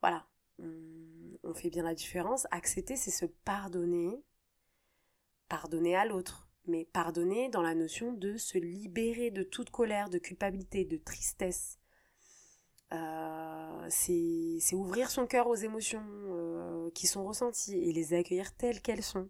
voilà, 0.00 0.26
on, 0.58 1.54
fait 1.54 1.70
bien 1.70 1.84
la 1.84 1.94
différence. 1.94 2.46
Accepter, 2.50 2.96
c'est 2.96 3.10
se 3.10 3.26
pardonner, 3.26 4.22
pardonner 5.48 5.96
à 5.96 6.04
l'autre, 6.04 6.48
mais 6.66 6.84
pardonner 6.84 7.48
dans 7.48 7.62
la 7.62 7.74
notion 7.74 8.12
de 8.12 8.36
se 8.36 8.58
libérer 8.58 9.30
de 9.30 9.42
toute 9.42 9.70
colère, 9.70 10.10
de 10.10 10.18
culpabilité, 10.18 10.84
de 10.84 10.96
tristesse. 10.96 11.78
Euh, 12.92 13.86
c'est 13.88 14.74
ouvrir 14.74 15.10
son 15.10 15.26
cœur 15.26 15.46
aux 15.48 15.54
émotions 15.54 16.90
qui 16.94 17.06
sont 17.06 17.24
ressenties 17.24 17.76
et 17.76 17.92
les 17.92 18.14
accueillir 18.14 18.54
telles 18.54 18.80
qu'elles 18.80 19.02
sont 19.02 19.28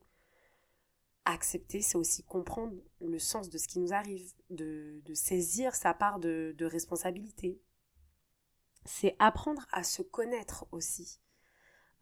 accepter, 1.24 1.80
c'est 1.80 1.96
aussi 1.96 2.22
comprendre 2.22 2.76
le 3.00 3.18
sens 3.18 3.48
de 3.48 3.58
ce 3.58 3.68
qui 3.68 3.78
nous 3.78 3.92
arrive, 3.92 4.32
de, 4.50 5.02
saisir 5.14 5.74
sa 5.74 5.94
part 5.94 6.18
de, 6.18 6.64
responsabilité. 6.64 7.60
C'est 8.84 9.16
apprendre 9.18 9.66
à 9.72 9.82
se 9.82 10.02
connaître 10.02 10.66
aussi. 10.70 11.20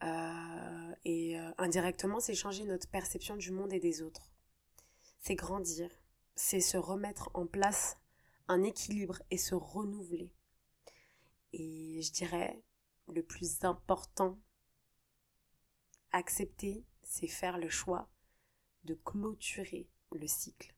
Euh, 0.03 0.95
et 1.05 1.39
euh, 1.39 1.51
indirectement, 1.59 2.19
c'est 2.19 2.35
changer 2.35 2.65
notre 2.65 2.89
perception 2.89 3.37
du 3.37 3.53
monde 3.53 3.73
et 3.73 3.79
des 3.79 4.03
autres. 4.03 4.33
C'est 5.21 5.37
grandir, 5.37 5.89
c'est 6.35 6.61
se 6.61 6.77
remettre 6.77 7.31
en 7.35 7.47
place 7.47 7.99
un 8.49 8.65
équilibre 8.65 9.23
et 9.31 9.39
se 9.39 9.55
renouveler. 9.55 10.35
Et 11.53 12.03
je 12.03 12.11
dirais, 12.11 12.61
le 13.07 13.23
plus 13.23 13.63
important, 13.63 14.41
accepter, 16.11 16.85
c'est 17.05 17.29
faire 17.29 17.59
le 17.59 17.69
choix 17.69 18.12
de 18.85 18.95
clôturer 18.95 19.89
le 20.13 20.27
cycle. 20.27 20.75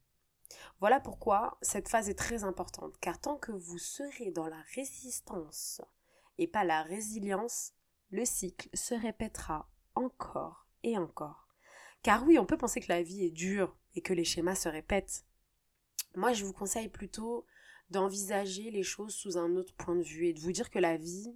Voilà 0.80 1.00
pourquoi 1.00 1.58
cette 1.62 1.88
phase 1.88 2.08
est 2.08 2.18
très 2.18 2.44
importante, 2.44 2.99
car 3.00 3.20
tant 3.20 3.37
que 3.37 3.52
vous 3.52 3.78
serez 3.78 4.30
dans 4.30 4.46
la 4.46 4.61
résistance 4.75 5.80
et 6.38 6.46
pas 6.46 6.64
la 6.64 6.82
résilience, 6.82 7.73
le 8.11 8.25
cycle 8.25 8.68
se 8.75 8.94
répétera 8.94 9.68
encore 9.94 10.66
et 10.82 10.99
encore. 10.99 11.49
Car 12.02 12.25
oui, 12.25 12.38
on 12.38 12.46
peut 12.46 12.58
penser 12.58 12.80
que 12.80 12.92
la 12.92 13.02
vie 13.02 13.25
est 13.25 13.30
dure 13.30 13.76
et 13.94 14.02
que 14.02 14.12
les 14.12 14.25
schémas 14.25 14.56
se 14.56 14.68
répètent. 14.68 15.25
Moi, 16.14 16.32
je 16.32 16.44
vous 16.44 16.52
conseille 16.52 16.88
plutôt 16.88 17.46
d'envisager 17.90 18.70
les 18.70 18.82
choses 18.82 19.14
sous 19.14 19.38
un 19.38 19.56
autre 19.56 19.75
point 19.75 19.96
de 19.96 20.02
vue 20.02 20.26
et 20.26 20.32
de 20.32 20.40
vous 20.40 20.52
dire 20.52 20.70
que 20.70 20.78
la 20.78 20.96
vie, 20.96 21.34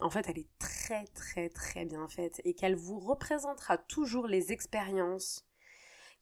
en 0.00 0.10
fait, 0.10 0.28
elle 0.28 0.38
est 0.38 0.58
très 0.58 1.06
très 1.08 1.48
très 1.48 1.84
bien 1.84 2.08
faite 2.08 2.40
et 2.44 2.54
qu'elle 2.54 2.76
vous 2.76 2.98
représentera 2.98 3.78
toujours 3.78 4.26
les 4.26 4.52
expériences 4.52 5.47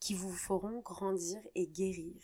qui 0.01 0.15
vous 0.15 0.33
feront 0.33 0.81
grandir 0.81 1.41
et 1.55 1.67
guérir. 1.67 2.15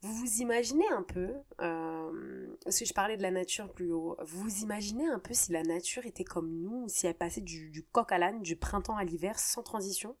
Vous 0.00 0.12
vous 0.12 0.42
imaginez 0.42 0.86
un 0.88 1.02
peu, 1.02 1.32
euh, 1.62 2.56
si 2.68 2.84
je 2.84 2.92
parlais 2.92 3.16
de 3.16 3.22
la 3.22 3.30
nature 3.30 3.72
plus 3.72 3.90
haut, 3.90 4.18
vous 4.22 4.42
vous 4.42 4.62
imaginez 4.62 5.06
un 5.06 5.18
peu 5.18 5.32
si 5.32 5.50
la 5.50 5.62
nature 5.62 6.04
était 6.04 6.24
comme 6.24 6.50
nous, 6.60 6.88
si 6.88 7.06
elle 7.06 7.16
passait 7.16 7.40
du, 7.40 7.70
du 7.70 7.82
coq 7.82 8.12
à 8.12 8.18
l'âne, 8.18 8.42
du 8.42 8.56
printemps 8.56 8.96
à 8.96 9.04
l'hiver 9.04 9.38
sans 9.38 9.62
transition? 9.62 10.14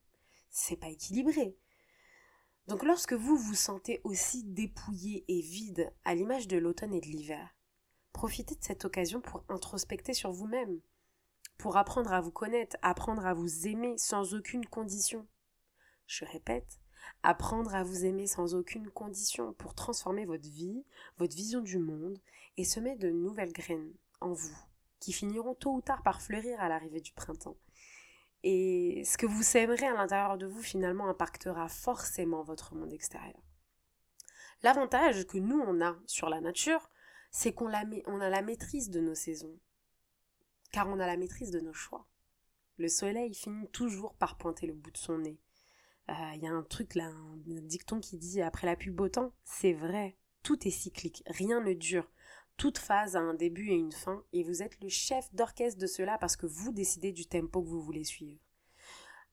C'est 0.48 0.76
pas 0.76 0.88
équilibré. 0.88 1.54
Donc 2.66 2.82
lorsque 2.82 3.12
vous 3.12 3.36
vous 3.36 3.54
sentez 3.54 4.00
aussi 4.04 4.42
dépouillé 4.44 5.24
et 5.28 5.42
vide 5.42 5.92
à 6.04 6.14
l'image 6.14 6.48
de 6.48 6.56
l'automne 6.56 6.94
et 6.94 7.00
de 7.02 7.06
l'hiver, 7.06 7.54
profitez 8.14 8.54
de 8.54 8.64
cette 8.64 8.86
occasion 8.86 9.20
pour 9.20 9.44
introspecter 9.50 10.14
sur 10.14 10.32
vous-même, 10.32 10.80
pour 11.58 11.76
apprendre 11.76 12.14
à 12.14 12.22
vous 12.22 12.30
connaître, 12.30 12.78
apprendre 12.80 13.26
à 13.26 13.34
vous 13.34 13.66
aimer 13.66 13.98
sans 13.98 14.32
aucune 14.32 14.64
condition, 14.64 15.26
je 16.06 16.24
répète, 16.24 16.78
apprendre 17.22 17.74
à 17.74 17.82
vous 17.82 18.04
aimer 18.04 18.26
sans 18.26 18.54
aucune 18.54 18.90
condition 18.90 19.52
pour 19.54 19.74
transformer 19.74 20.24
votre 20.24 20.48
vie, 20.48 20.84
votre 21.18 21.34
vision 21.34 21.60
du 21.60 21.78
monde 21.78 22.18
et 22.56 22.64
semer 22.64 22.96
de 22.96 23.10
nouvelles 23.10 23.52
graines 23.52 23.92
en 24.20 24.32
vous, 24.32 24.56
qui 25.00 25.12
finiront 25.12 25.54
tôt 25.54 25.74
ou 25.74 25.80
tard 25.80 26.02
par 26.02 26.22
fleurir 26.22 26.60
à 26.60 26.68
l'arrivée 26.68 27.00
du 27.00 27.12
printemps. 27.12 27.56
Et 28.42 29.02
ce 29.04 29.16
que 29.16 29.26
vous 29.26 29.42
sèmerez 29.42 29.86
à 29.86 29.94
l'intérieur 29.94 30.36
de 30.36 30.46
vous 30.46 30.62
finalement 30.62 31.08
impactera 31.08 31.68
forcément 31.68 32.42
votre 32.42 32.74
monde 32.74 32.92
extérieur. 32.92 33.40
L'avantage 34.62 35.26
que 35.26 35.38
nous 35.38 35.60
on 35.60 35.80
a 35.80 35.96
sur 36.06 36.28
la 36.28 36.40
nature, 36.40 36.90
c'est 37.30 37.52
qu'on 37.52 37.72
on 38.06 38.20
a 38.20 38.28
la 38.28 38.42
maîtrise 38.42 38.90
de 38.90 39.00
nos 39.00 39.14
saisons, 39.14 39.58
car 40.72 40.88
on 40.88 41.00
a 41.00 41.06
la 41.06 41.16
maîtrise 41.16 41.50
de 41.50 41.60
nos 41.60 41.72
choix. 41.72 42.06
Le 42.76 42.88
soleil 42.88 43.34
finit 43.34 43.68
toujours 43.68 44.14
par 44.14 44.36
pointer 44.36 44.66
le 44.66 44.74
bout 44.74 44.90
de 44.90 44.96
son 44.96 45.18
nez. 45.18 45.38
Il 46.08 46.14
euh, 46.14 46.36
y 46.42 46.46
a 46.46 46.52
un 46.52 46.62
truc 46.62 46.94
là, 46.94 47.06
un 47.06 47.38
dicton 47.62 48.00
qui 48.00 48.18
dit 48.18 48.42
après 48.42 48.66
la 48.66 48.76
pluie 48.76 48.90
beau 48.90 49.08
temps, 49.08 49.32
c'est 49.44 49.72
vrai, 49.72 50.16
tout 50.42 50.66
est 50.66 50.70
cyclique, 50.70 51.22
rien 51.26 51.62
ne 51.62 51.72
dure. 51.72 52.10
Toute 52.56 52.78
phase 52.78 53.16
a 53.16 53.20
un 53.20 53.34
début 53.34 53.70
et 53.70 53.74
une 53.74 53.92
fin, 53.92 54.22
et 54.32 54.44
vous 54.44 54.62
êtes 54.62 54.80
le 54.80 54.88
chef 54.88 55.34
d'orchestre 55.34 55.80
de 55.80 55.86
cela 55.86 56.18
parce 56.18 56.36
que 56.36 56.46
vous 56.46 56.72
décidez 56.72 57.10
du 57.10 57.26
tempo 57.26 57.62
que 57.62 57.68
vous 57.68 57.80
voulez 57.80 58.04
suivre. 58.04 58.40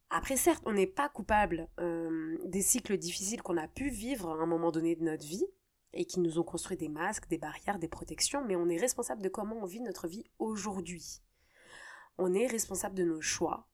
Après, 0.10 0.38
certes, 0.38 0.64
on 0.66 0.74
n'est 0.74 0.88
pas 0.88 1.08
coupable 1.08 1.70
euh, 1.80 2.38
des 2.46 2.62
cycles 2.62 2.98
difficiles 2.98 3.42
qu'on 3.42 3.58
a 3.58 3.68
pu 3.68 3.90
vivre 3.90 4.30
à 4.30 4.42
un 4.42 4.46
moment 4.46 4.72
donné 4.72 4.96
de 4.96 5.04
notre 5.04 5.26
vie 5.26 5.46
et 5.94 6.06
qui 6.06 6.20
nous 6.20 6.40
ont 6.40 6.44
construit 6.44 6.78
des 6.78 6.90
masques, 6.90 7.30
des 7.30 7.38
barrières, 7.38 7.80
des 7.80 7.88
protections, 7.88 8.44
mais 8.46 8.56
on 8.56 8.70
est 8.70 8.80
responsable 8.80 9.22
de 9.22 9.30
comment 9.30 9.58
on 9.62 9.66
vit 9.66 9.82
notre 9.82 10.08
vie 10.08 10.26
aujourd'hui. 10.40 11.22
On 12.18 12.34
est 12.34 12.48
responsable 12.48 12.96
de 12.96 13.04
nos 13.04 13.22
choix, 13.22 13.68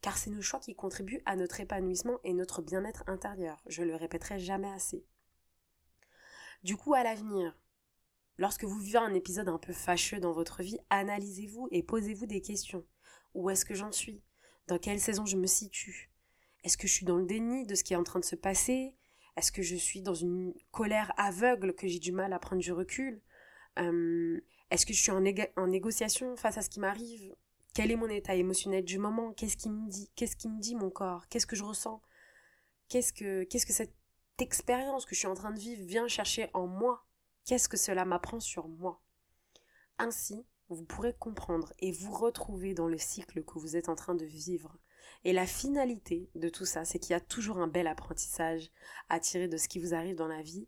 car 0.00 0.18
c'est 0.18 0.30
nos 0.30 0.42
choix 0.42 0.60
qui 0.60 0.74
contribuent 0.74 1.22
à 1.26 1.36
notre 1.36 1.60
épanouissement 1.60 2.18
et 2.24 2.32
notre 2.32 2.62
bien-être 2.62 3.04
intérieur. 3.06 3.62
Je 3.66 3.82
le 3.82 3.96
répéterai 3.96 4.38
jamais 4.38 4.70
assez. 4.70 5.04
Du 6.62 6.76
coup, 6.76 6.94
à 6.94 7.02
l'avenir, 7.02 7.56
lorsque 8.38 8.64
vous 8.64 8.78
vivez 8.78 8.98
un 8.98 9.14
épisode 9.14 9.48
un 9.48 9.58
peu 9.58 9.72
fâcheux 9.72 10.20
dans 10.20 10.32
votre 10.32 10.62
vie, 10.62 10.78
analysez-vous 10.90 11.68
et 11.70 11.82
posez-vous 11.82 12.26
des 12.26 12.40
questions. 12.40 12.84
Où 13.34 13.50
est-ce 13.50 13.64
que 13.64 13.74
j'en 13.74 13.92
suis? 13.92 14.22
Dans 14.66 14.78
quelle 14.78 15.00
saison 15.00 15.26
je 15.26 15.36
me 15.36 15.46
situe? 15.46 16.10
Est-ce 16.64 16.76
que 16.76 16.88
je 16.88 16.92
suis 16.92 17.06
dans 17.06 17.16
le 17.16 17.26
déni 17.26 17.66
de 17.66 17.74
ce 17.74 17.84
qui 17.84 17.92
est 17.92 17.96
en 17.96 18.02
train 18.02 18.20
de 18.20 18.24
se 18.24 18.34
passer? 18.36 18.96
Est-ce 19.36 19.52
que 19.52 19.62
je 19.62 19.76
suis 19.76 20.02
dans 20.02 20.14
une 20.14 20.54
colère 20.72 21.12
aveugle 21.16 21.74
que 21.74 21.86
j'ai 21.86 21.98
du 21.98 22.10
mal 22.10 22.32
à 22.32 22.38
prendre 22.38 22.62
du 22.62 22.72
recul? 22.72 23.20
Euh, 23.78 24.40
Est-ce 24.70 24.86
que 24.86 24.94
je 24.94 25.00
suis 25.00 25.12
en, 25.12 25.22
en 25.56 25.66
négociation 25.66 26.36
face 26.36 26.58
à 26.58 26.62
ce 26.62 26.70
qui 26.70 26.80
m'arrive? 26.80 27.36
Quel 27.76 27.90
est 27.90 27.96
mon 27.96 28.08
état 28.08 28.34
émotionnel 28.34 28.86
du 28.86 28.96
moment 28.96 29.34
Qu'est-ce 29.34 29.58
qui 29.58 29.68
me 29.68 29.86
dit 29.90 30.10
Qu'est-ce 30.16 30.34
qui 30.34 30.48
me 30.48 30.58
dit 30.58 30.74
mon 30.74 30.88
corps 30.88 31.28
Qu'est-ce 31.28 31.46
que 31.46 31.56
je 31.56 31.62
ressens 31.62 32.00
Qu'est-ce 32.88 33.12
que 33.12 33.44
qu'est-ce 33.44 33.66
que 33.66 33.74
cette 33.74 33.94
expérience 34.38 35.04
que 35.04 35.14
je 35.14 35.18
suis 35.18 35.28
en 35.28 35.34
train 35.34 35.50
de 35.50 35.58
vivre 35.58 35.84
vient 35.84 36.08
chercher 36.08 36.48
en 36.54 36.66
moi 36.66 37.04
Qu'est-ce 37.44 37.68
que 37.68 37.76
cela 37.76 38.06
m'apprend 38.06 38.40
sur 38.40 38.66
moi 38.66 39.02
Ainsi, 39.98 40.46
vous 40.70 40.84
pourrez 40.84 41.12
comprendre 41.18 41.74
et 41.78 41.92
vous 41.92 42.12
retrouver 42.12 42.72
dans 42.72 42.88
le 42.88 42.96
cycle 42.96 43.44
que 43.44 43.58
vous 43.58 43.76
êtes 43.76 43.90
en 43.90 43.94
train 43.94 44.14
de 44.14 44.24
vivre. 44.24 44.78
Et 45.24 45.34
la 45.34 45.46
finalité 45.46 46.30
de 46.34 46.48
tout 46.48 46.64
ça, 46.64 46.86
c'est 46.86 46.98
qu'il 46.98 47.10
y 47.10 47.14
a 47.14 47.20
toujours 47.20 47.58
un 47.58 47.68
bel 47.68 47.88
apprentissage 47.88 48.70
à 49.10 49.20
tirer 49.20 49.48
de 49.48 49.58
ce 49.58 49.68
qui 49.68 49.80
vous 49.80 49.92
arrive 49.92 50.16
dans 50.16 50.28
la 50.28 50.40
vie. 50.40 50.66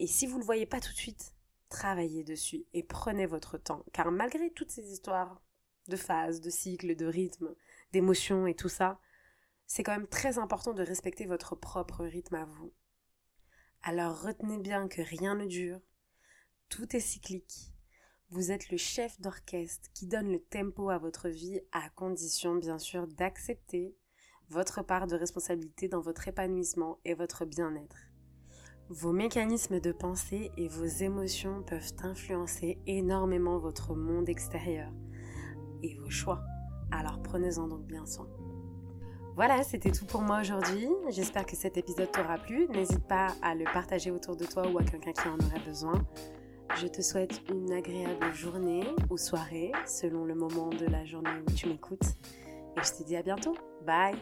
Et 0.00 0.08
si 0.08 0.26
vous 0.26 0.34
ne 0.34 0.40
le 0.40 0.46
voyez 0.46 0.66
pas 0.66 0.80
tout 0.80 0.92
de 0.92 0.98
suite, 0.98 1.32
travaillez 1.68 2.24
dessus 2.24 2.64
et 2.72 2.82
prenez 2.82 3.26
votre 3.26 3.56
temps. 3.56 3.84
Car 3.92 4.10
malgré 4.10 4.50
toutes 4.50 4.72
ces 4.72 4.90
histoires 4.90 5.40
de 5.90 5.96
phases, 5.96 6.40
de 6.40 6.48
cycles, 6.48 6.96
de 6.96 7.04
rythmes, 7.04 7.54
d'émotions 7.92 8.46
et 8.46 8.54
tout 8.54 8.70
ça, 8.70 8.98
c'est 9.66 9.82
quand 9.82 9.92
même 9.92 10.08
très 10.08 10.38
important 10.38 10.72
de 10.72 10.82
respecter 10.82 11.26
votre 11.26 11.54
propre 11.54 12.04
rythme 12.04 12.36
à 12.36 12.44
vous. 12.46 12.72
Alors 13.82 14.22
retenez 14.22 14.58
bien 14.58 14.88
que 14.88 15.02
rien 15.02 15.34
ne 15.34 15.46
dure, 15.46 15.80
tout 16.68 16.96
est 16.96 17.00
cyclique. 17.00 17.72
Vous 18.30 18.52
êtes 18.52 18.70
le 18.70 18.76
chef 18.76 19.20
d'orchestre 19.20 19.90
qui 19.92 20.06
donne 20.06 20.30
le 20.30 20.40
tempo 20.40 20.90
à 20.90 20.98
votre 20.98 21.28
vie 21.28 21.60
à 21.72 21.90
condition 21.90 22.54
bien 22.54 22.78
sûr 22.78 23.06
d'accepter 23.06 23.96
votre 24.48 24.82
part 24.82 25.06
de 25.06 25.16
responsabilité 25.16 25.88
dans 25.88 26.00
votre 26.00 26.28
épanouissement 26.28 26.98
et 27.04 27.14
votre 27.14 27.44
bien-être. 27.44 28.10
Vos 28.88 29.12
mécanismes 29.12 29.78
de 29.78 29.92
pensée 29.92 30.50
et 30.56 30.66
vos 30.66 30.84
émotions 30.84 31.62
peuvent 31.62 31.92
influencer 32.02 32.78
énormément 32.86 33.58
votre 33.58 33.94
monde 33.94 34.28
extérieur 34.28 34.92
vos 36.00 36.10
choix. 36.10 36.42
Alors 36.90 37.20
prenez-en 37.22 37.68
donc 37.68 37.86
bien 37.86 38.06
soin. 38.06 38.26
Voilà, 39.36 39.62
c'était 39.62 39.92
tout 39.92 40.04
pour 40.04 40.22
moi 40.22 40.40
aujourd'hui. 40.40 40.88
J'espère 41.08 41.46
que 41.46 41.56
cet 41.56 41.76
épisode 41.76 42.10
t'aura 42.10 42.36
plu. 42.36 42.68
N'hésite 42.68 43.06
pas 43.06 43.28
à 43.42 43.54
le 43.54 43.64
partager 43.64 44.10
autour 44.10 44.36
de 44.36 44.44
toi 44.44 44.68
ou 44.68 44.78
à 44.78 44.82
quelqu'un 44.82 45.12
qui 45.12 45.28
en 45.28 45.38
aurait 45.38 45.64
besoin. 45.64 46.04
Je 46.76 46.86
te 46.86 47.00
souhaite 47.00 47.40
une 47.48 47.72
agréable 47.72 48.32
journée 48.34 48.84
ou 49.08 49.16
soirée 49.16 49.72
selon 49.86 50.24
le 50.24 50.34
moment 50.34 50.68
de 50.68 50.86
la 50.86 51.04
journée 51.04 51.30
où 51.48 51.52
tu 51.52 51.68
m'écoutes. 51.68 52.16
Et 52.76 52.84
je 52.84 52.92
te 52.92 53.02
dis 53.02 53.16
à 53.16 53.22
bientôt. 53.22 53.54
Bye 53.86 54.16